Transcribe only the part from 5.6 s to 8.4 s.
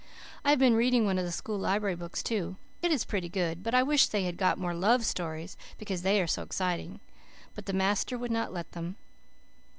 because they are so exciting. But the master would